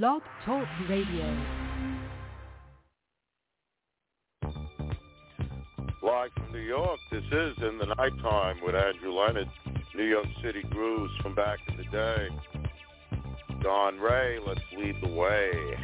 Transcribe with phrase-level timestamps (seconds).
[0.00, 1.36] Blog Talk Radio.
[6.02, 9.48] Live from New York, this is In the Nighttime with Andrew Leonard,
[9.94, 12.28] New York City grooves from back in the day.
[13.62, 15.76] Don Ray, let's lead the way.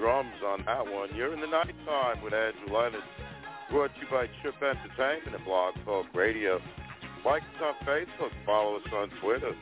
[0.00, 1.14] Drums on that one.
[1.14, 3.04] You're in the nighttime with Andrew Leonard.
[3.70, 6.58] Brought to you by Chip Entertainment and Blog Talk Radio.
[7.24, 8.32] Like us on Facebook.
[8.46, 9.52] Follow us on Twitter.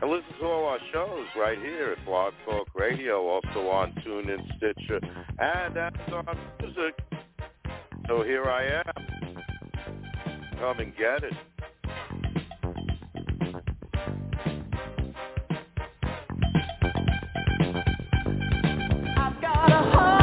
[0.00, 4.40] And listen to all our shows right here at Blog Talk Radio, also on TuneIn,
[4.56, 5.00] Stitcher,
[5.38, 6.98] and that's Amazon Music.
[8.08, 9.36] So here I am.
[10.58, 11.34] Come and get it.
[19.90, 20.21] Know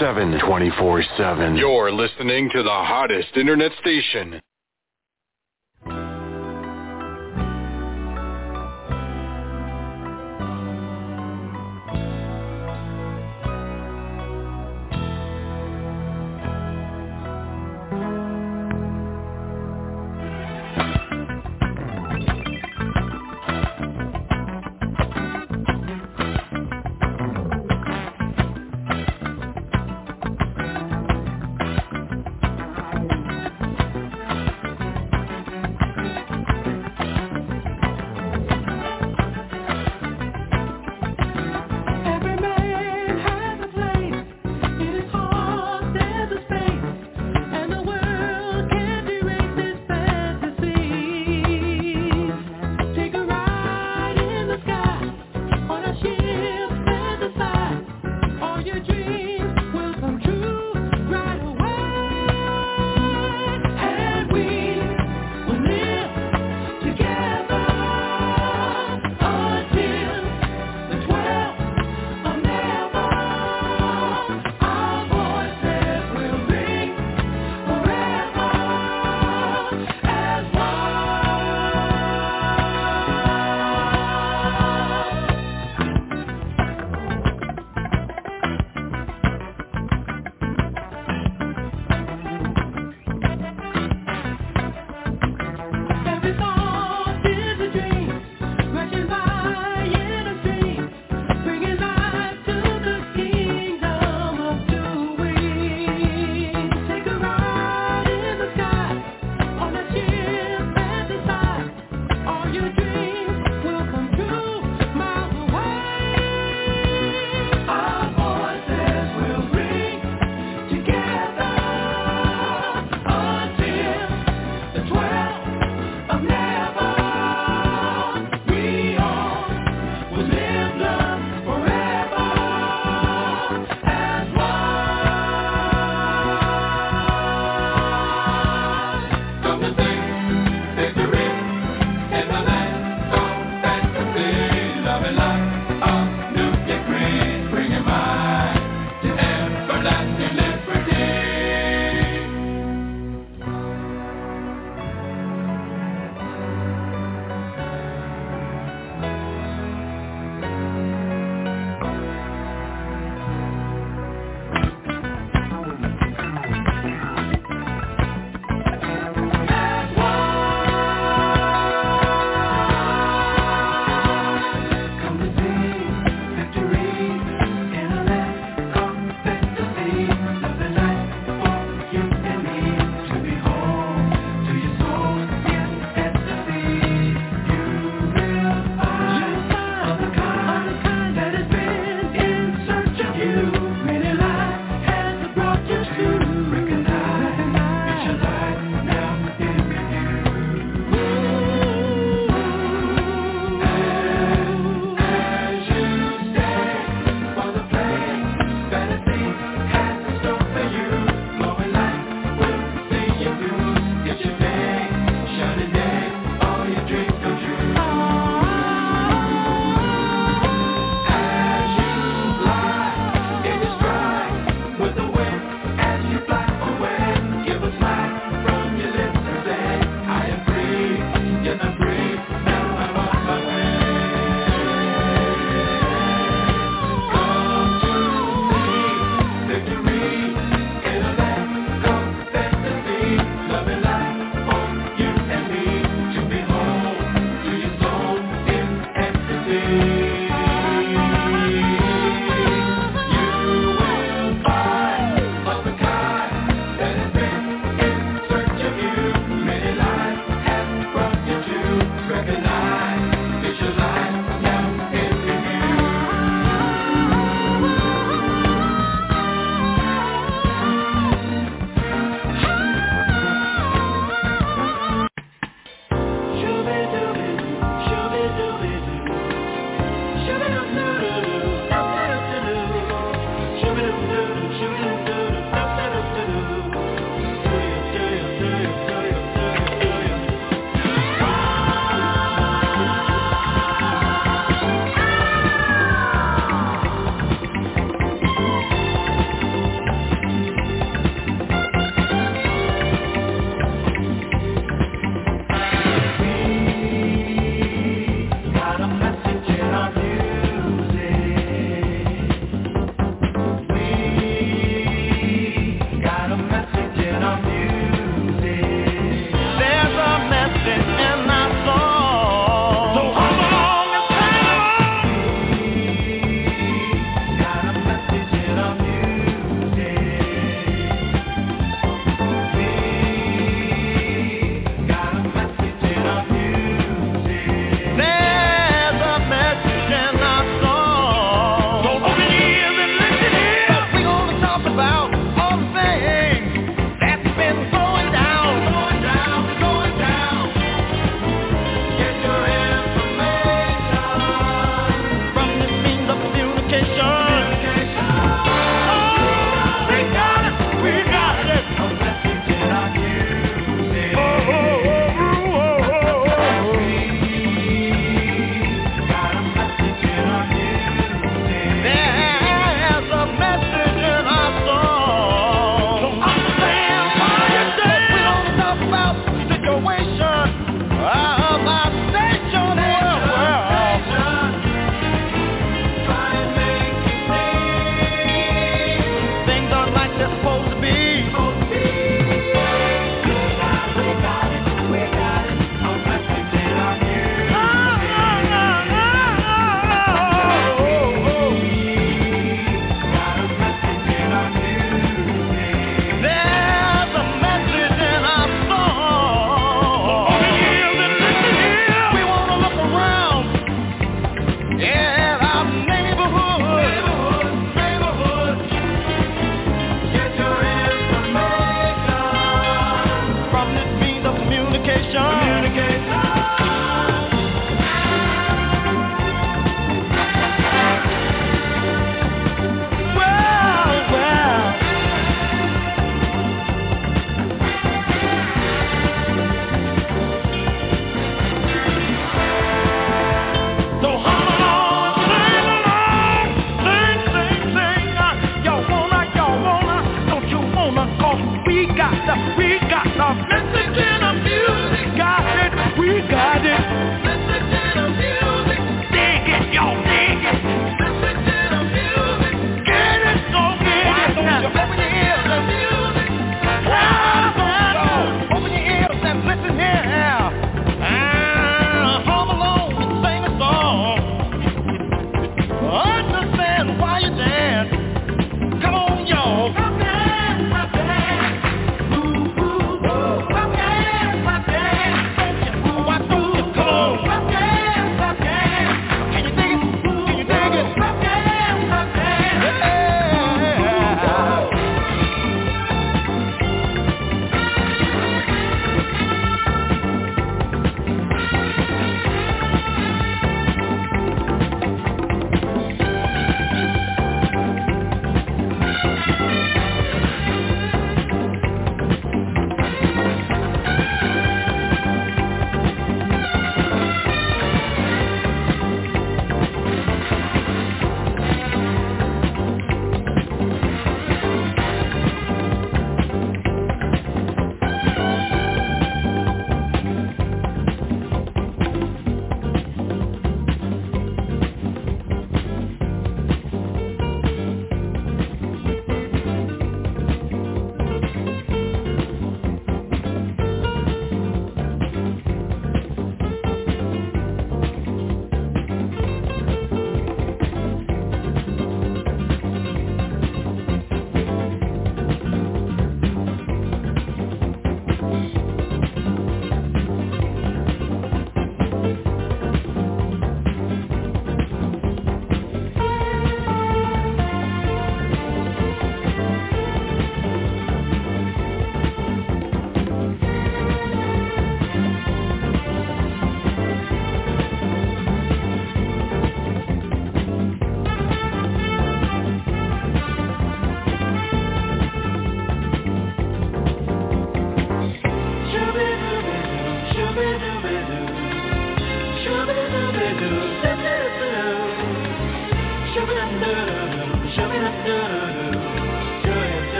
[0.00, 0.40] 24-7.
[0.40, 1.58] 24-7.
[1.58, 4.40] You're listening to the hottest internet station.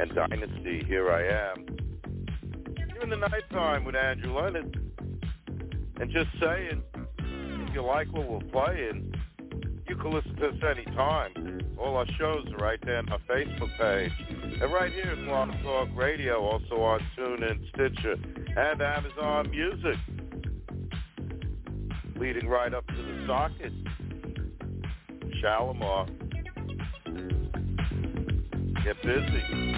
[0.00, 1.66] And Dynasty, Here I Am.
[2.88, 4.80] You're in the nighttime with Andrew Leonard.
[6.00, 6.82] And just saying,
[7.18, 9.12] if you like what we're playing,
[9.86, 11.60] you can listen to us anytime.
[11.78, 14.10] All our shows are right there on our Facebook page.
[14.62, 18.16] And right here at Blog Talk Radio, also on TuneIn, Stitcher,
[18.56, 19.96] and Amazon Music.
[22.16, 23.72] Leading right up to the socket,
[25.42, 26.08] Shalamar.
[28.90, 29.70] Get busy.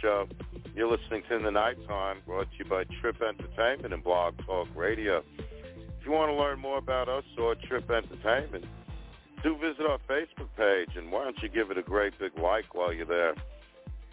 [0.00, 0.28] Show.
[0.74, 4.68] You're listening to In the Nighttime, brought to you by Trip Entertainment and Blog Talk
[4.74, 5.22] Radio.
[5.38, 8.64] If you want to learn more about us or Trip Entertainment,
[9.42, 12.74] do visit our Facebook page, and why don't you give it a great big like
[12.74, 13.34] while you're there.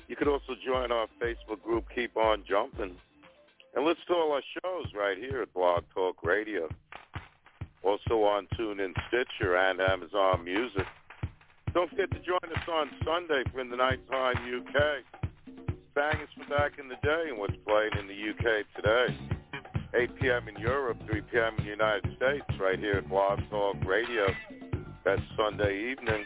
[0.07, 2.95] You could also join our Facebook group, Keep On Jumping,
[3.75, 6.69] and listen to all our shows right here at Blog Talk Radio.
[7.83, 10.85] Also on TuneIn Stitcher and Amazon Music.
[11.73, 15.16] Don't forget to join us on Sunday for In the Nighttime UK.
[15.97, 19.17] Bangers from back in the day and what's playing in the UK today.
[19.95, 20.47] 8 p.m.
[20.47, 21.55] in Europe, 3 p.m.
[21.57, 24.27] in the United States, right here at Blog Talk Radio.
[25.03, 26.23] That's Sunday evening.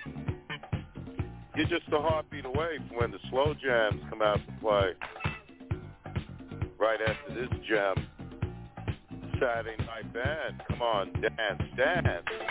[1.56, 4.92] You're just a heartbeat away from when the slow jams come out to play.
[6.78, 7.96] Right after this jam,
[9.40, 10.64] Saturday Night Band.
[10.68, 12.51] Come on, dance, dance.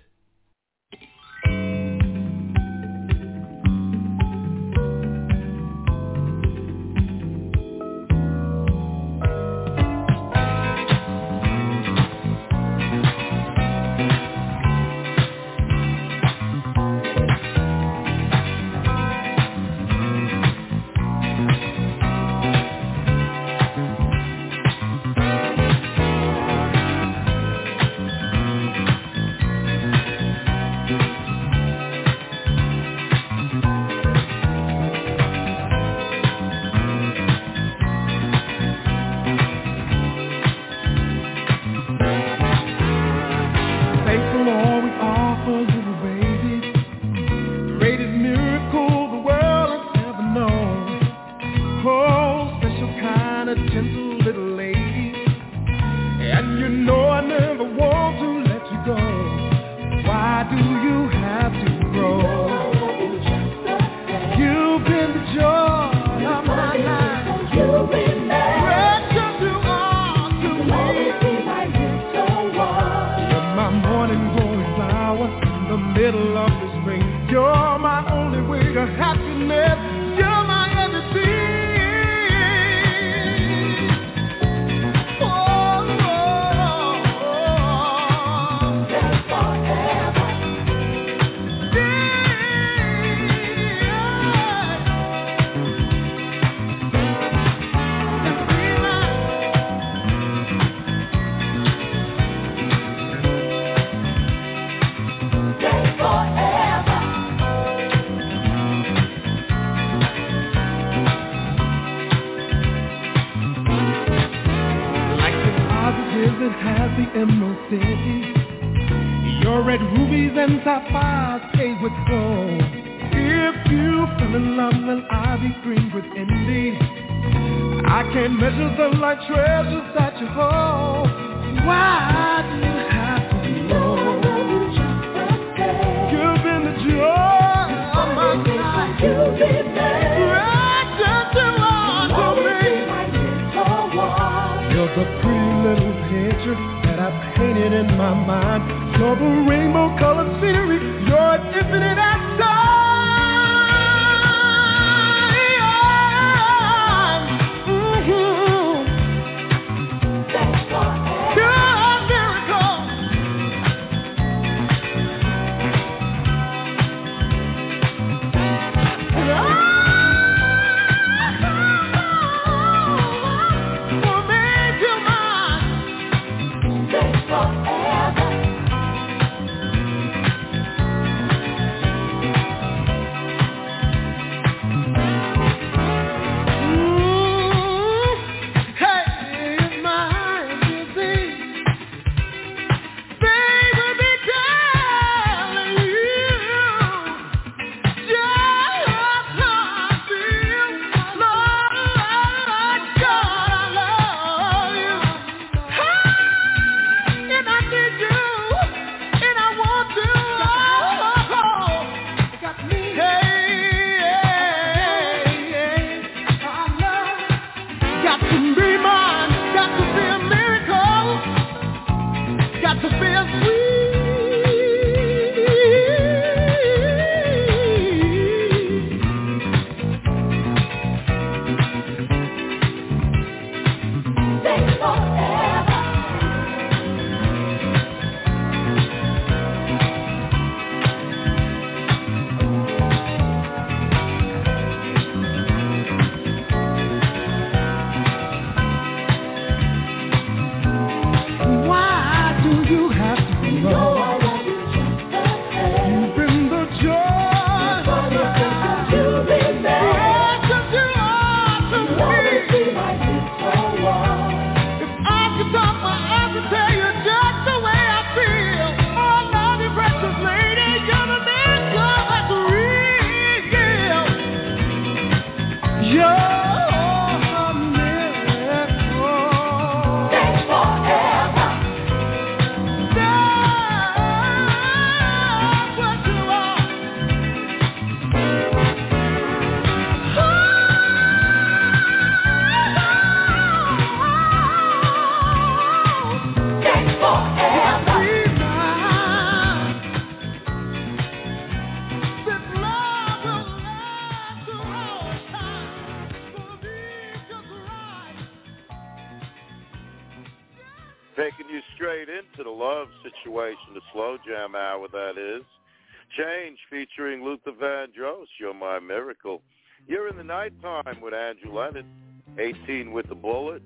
[322.61, 323.61] 16 with the bullet,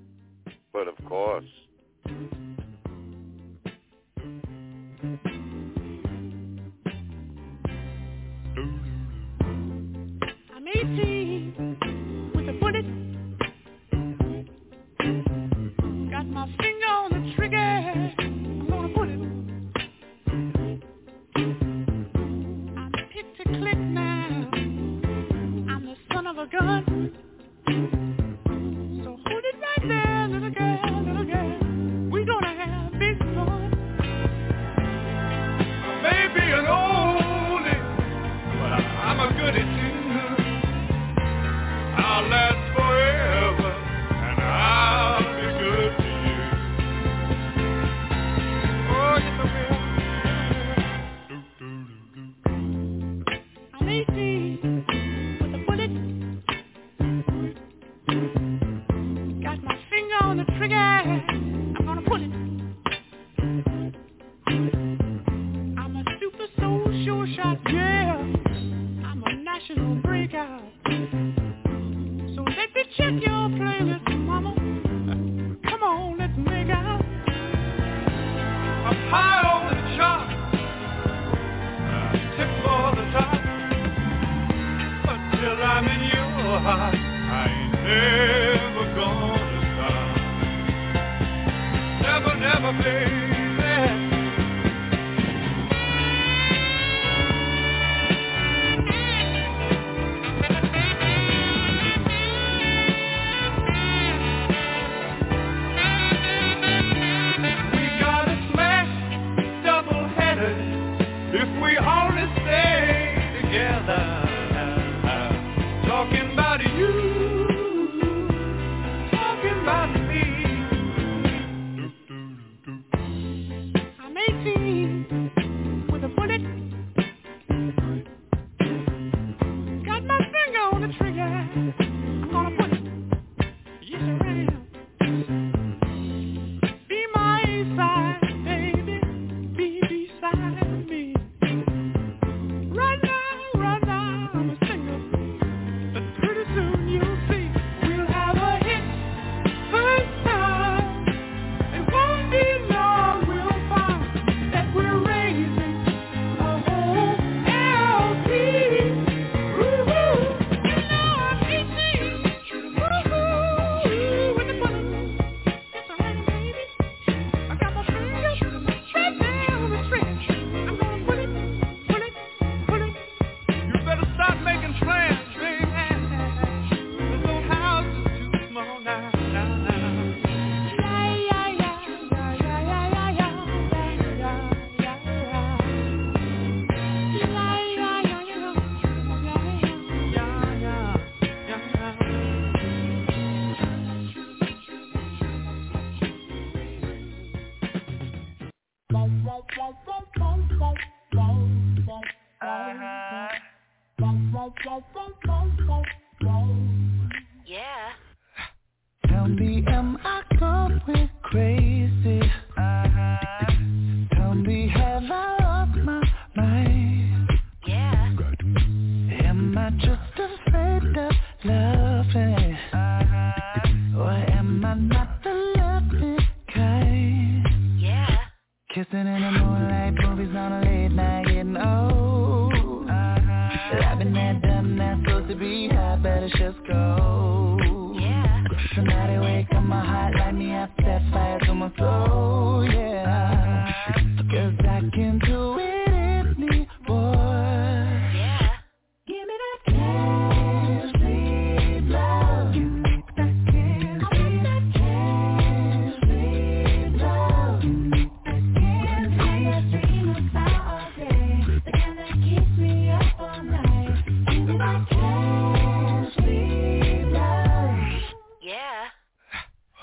[0.72, 1.44] but of course.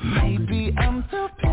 [0.04, 1.53] Maybe I'm the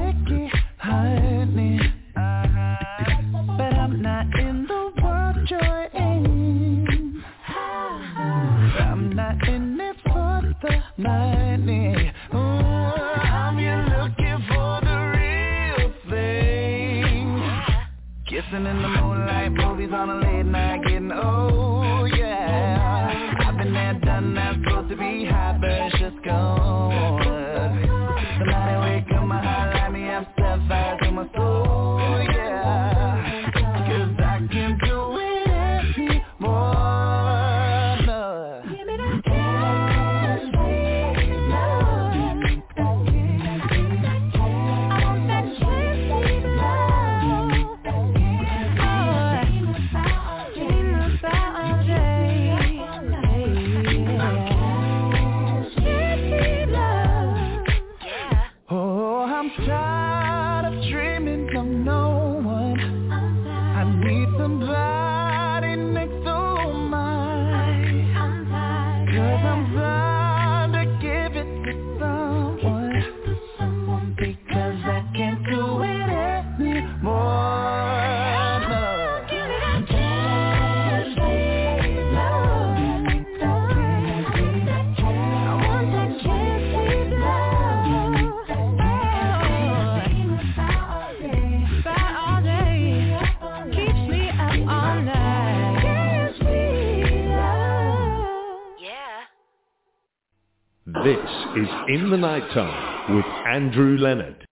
[102.20, 104.46] Nighttime with Andrew Leonard.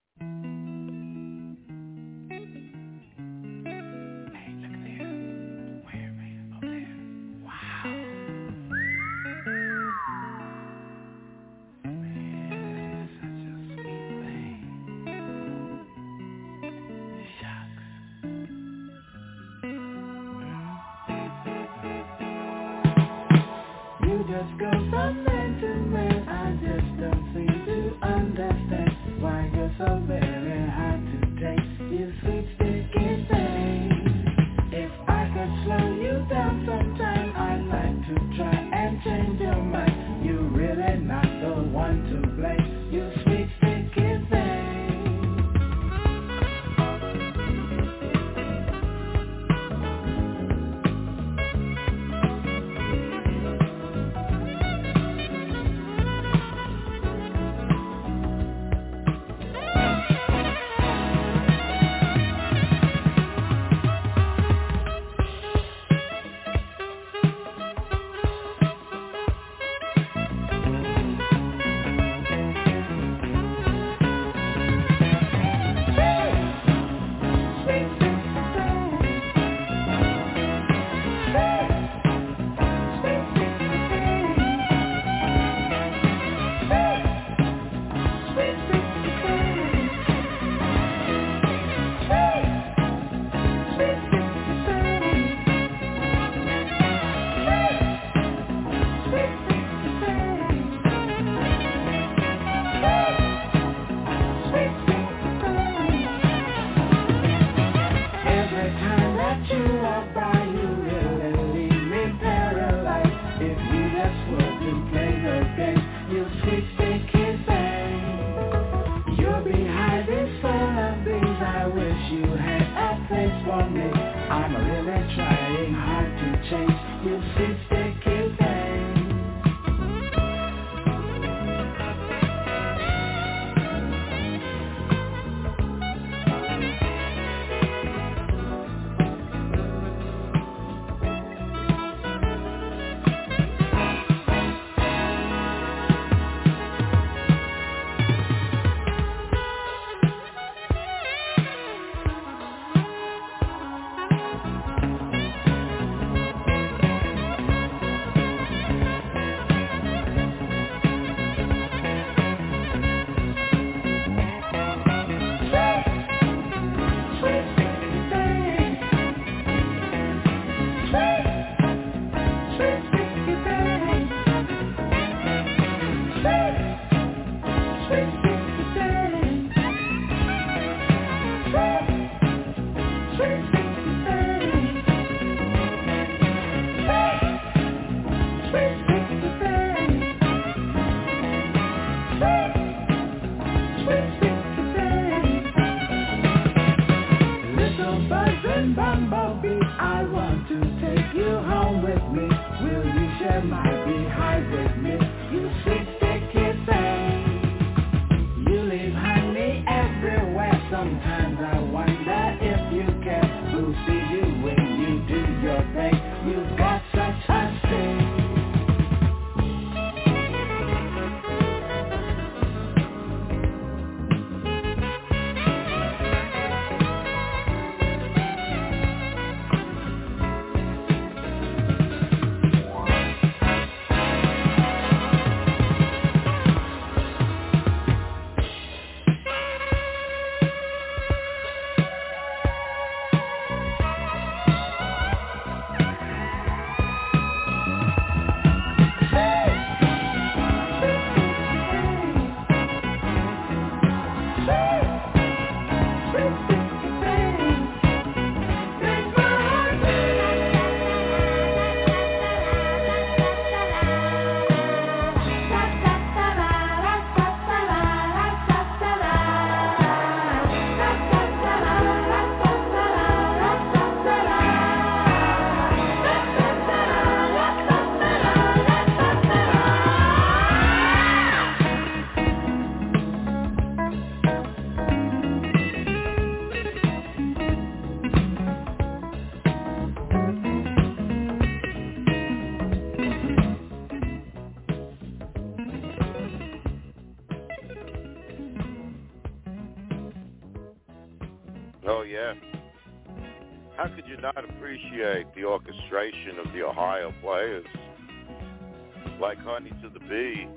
[309.45, 310.49] Honey to the Bee,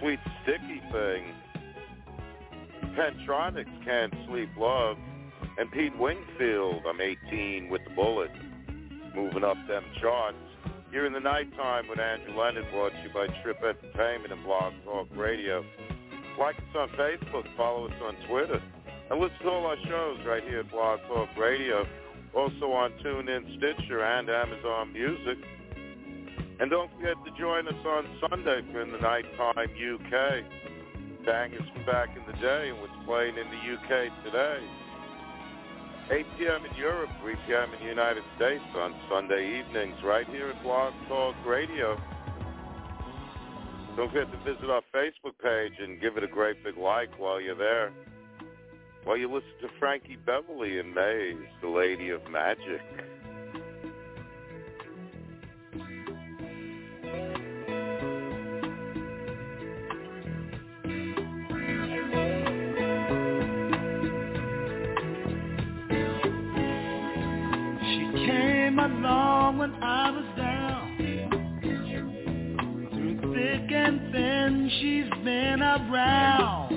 [0.00, 1.24] Sweet Sticky Thing,
[2.96, 4.96] Pentatonix Can't Sleep Love,
[5.58, 8.30] and Pete Wingfield, I'm 18 with the bullet,
[9.14, 10.36] moving up them charts.
[10.90, 14.72] Here in the nighttime with Andrew Leonard, brought to you by Trip Entertainment and Blog
[14.84, 15.64] Talk Radio.
[16.38, 18.60] Like us on Facebook, follow us on Twitter,
[19.10, 21.86] and listen to all our shows right here at Blog Talk Radio.
[22.34, 25.38] Also on TuneIn, Stitcher, and Amazon Music.
[26.60, 30.44] And don't forget to join us on Sunday for the Nighttime UK.
[31.24, 34.60] Bangers from back in the day and what's playing in the UK today.
[36.10, 36.66] 8 p.m.
[36.66, 37.72] in Europe, 3 p.m.
[37.72, 41.96] in the United States on Sunday evenings right here at Blog Talk Radio.
[43.96, 47.40] Don't forget to visit our Facebook page and give it a great big like while
[47.40, 47.90] you're there.
[49.04, 52.82] While you listen to Frankie Beverly and Maze, the Lady of Magic.
[74.78, 76.69] She's been around.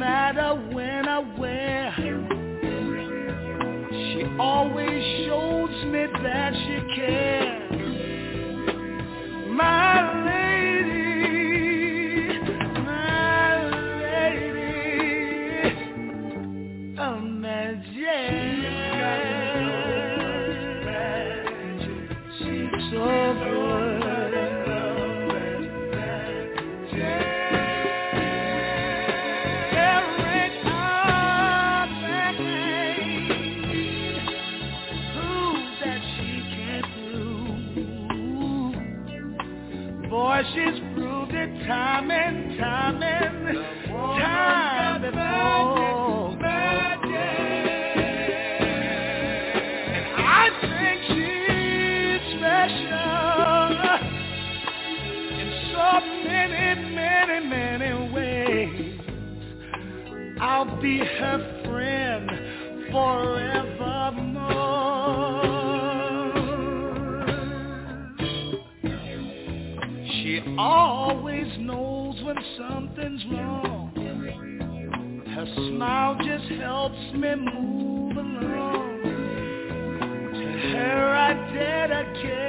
[0.00, 0.54] Matter
[60.90, 62.28] be her friend
[62.90, 64.40] forevermore.
[70.10, 73.92] She always knows when something's wrong.
[75.26, 79.00] Her smile just helps me move along.
[80.34, 82.39] To her I dedicate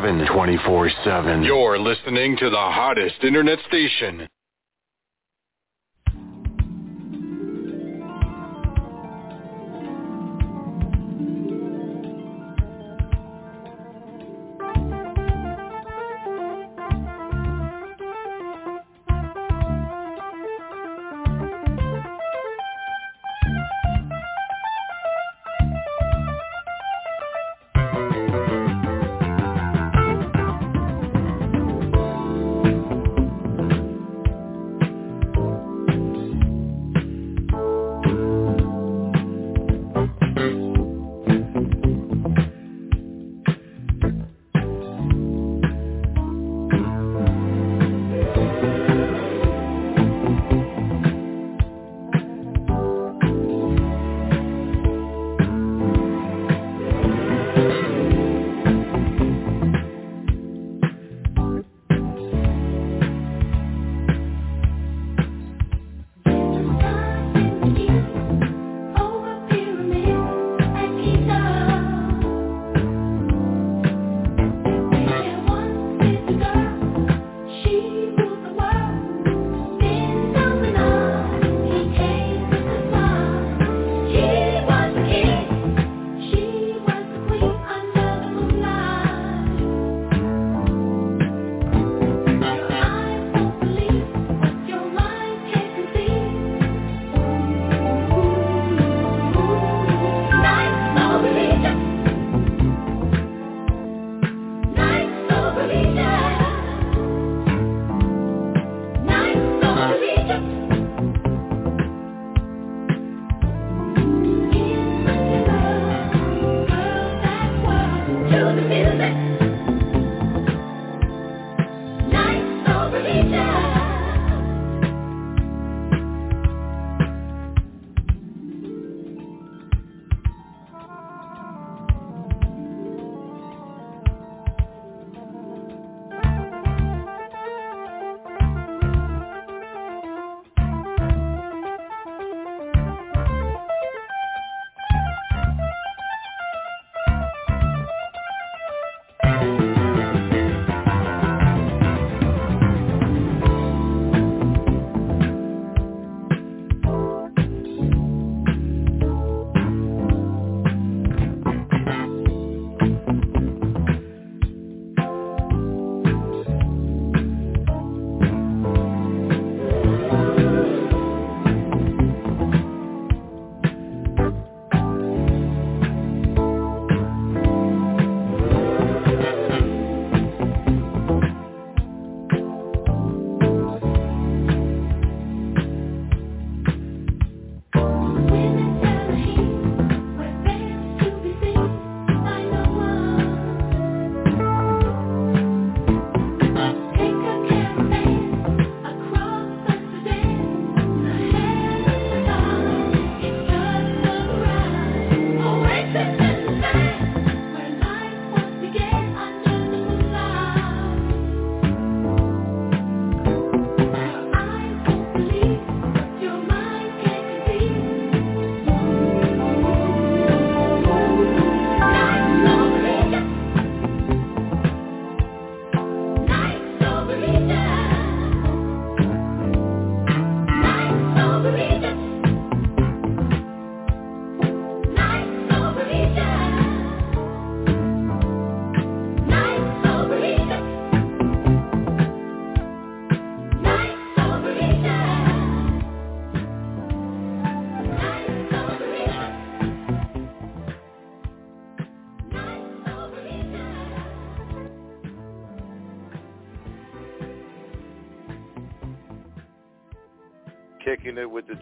[0.00, 0.26] 24-7.
[0.28, 1.44] 24-7.
[1.44, 4.28] You're listening to the hottest internet station.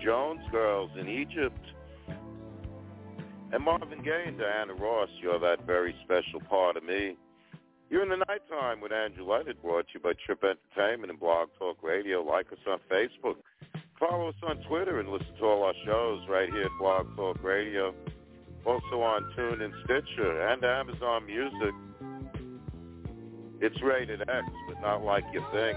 [0.09, 1.61] Jones Girls in Egypt.
[3.53, 7.15] And Marvin Gaye and Diana Ross, you're that very special part of me.
[7.91, 11.83] You're in the nighttime with Andrew brought to you by Trip Entertainment and Blog Talk
[11.83, 12.23] Radio.
[12.23, 13.37] Like us on Facebook.
[14.01, 17.45] Follow us on Twitter and listen to all our shows right here at Blog Talk
[17.45, 17.95] Radio.
[18.65, 21.75] Also on Tune Stitcher and Amazon Music.
[23.61, 25.77] It's rated X, but not like you think.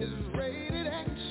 [0.00, 1.29] is rated X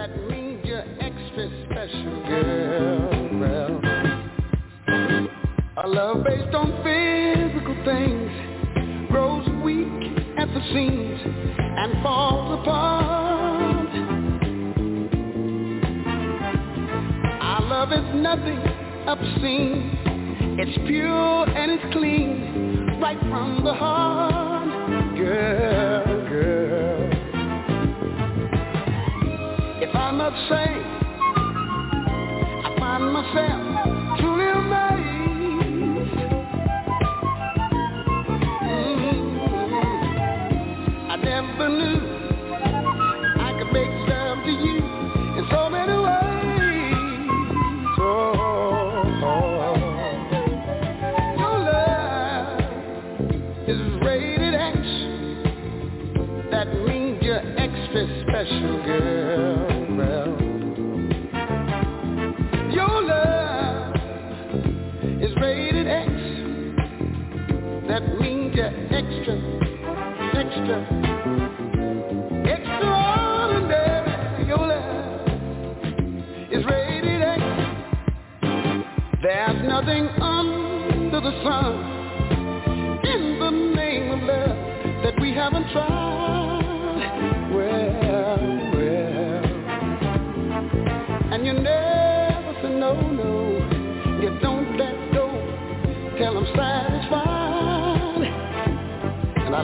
[0.00, 3.38] that means you're extra special, girl.
[3.38, 3.80] Well,
[5.76, 8.30] a love based on physical things
[9.10, 13.88] grows weak at the seams and falls apart.
[17.42, 18.58] Our love is nothing
[19.06, 19.98] obscene.
[20.60, 26.09] It's pure and it's clean, right from the heart, girl.
[33.12, 33.59] myself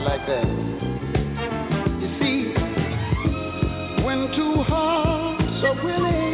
[0.07, 0.47] like that.
[1.99, 2.53] You see,
[4.05, 6.26] when two hearts are willing.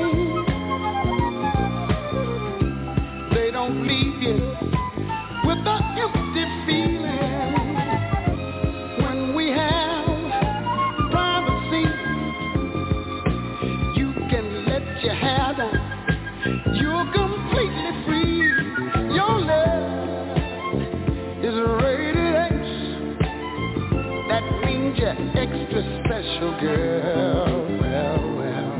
[25.14, 27.80] that extra special girl.
[27.82, 28.78] Well, well.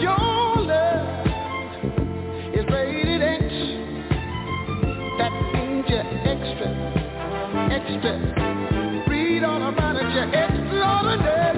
[0.00, 1.06] Your love
[2.54, 3.44] is rated X.
[5.18, 6.68] That means you're extra,
[7.70, 9.06] extra.
[9.08, 11.55] Read all about it, you're extraordinary.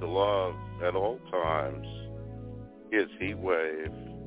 [0.00, 0.54] To love
[0.84, 1.86] at all times.
[2.90, 4.17] Here's Heat Wave.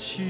[0.00, 0.27] 去。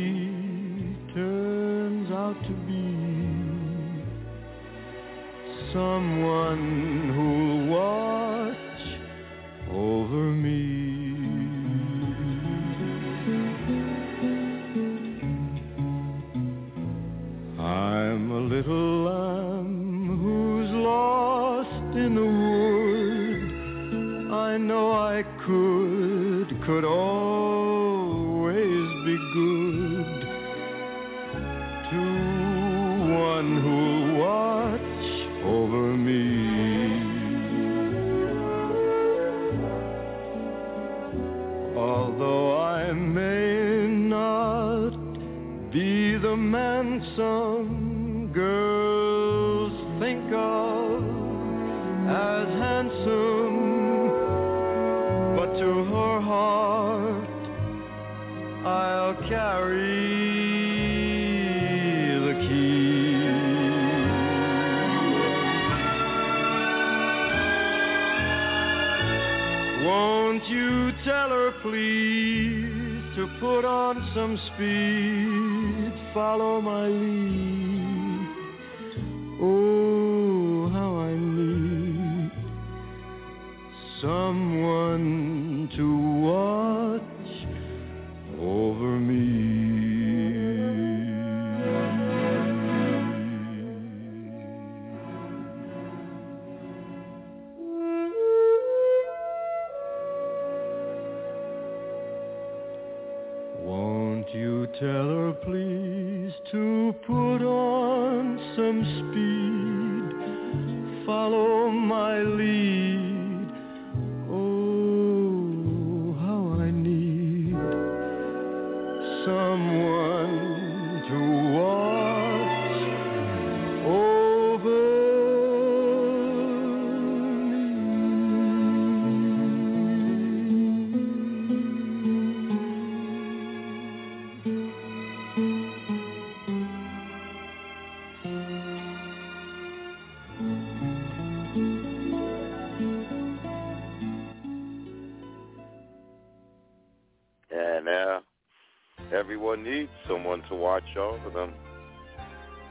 [150.48, 151.52] to watch over them.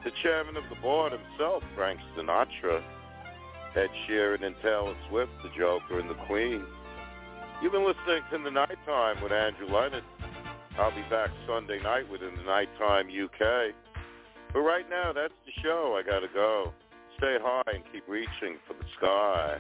[0.04, 2.84] The chairman of the board himself, Frank Sinatra,
[3.76, 6.64] Ed Sheeran and Taylor Swift, the Joker and the Queen.
[7.62, 10.04] You've been listening to The Nighttime with Andrew Leonard.
[10.78, 13.74] I'll be back Sunday night within the Nighttime UK.
[14.54, 16.00] But right now, that's the show.
[16.00, 16.72] I gotta go.
[17.18, 19.60] Stay high and keep reaching for the sky.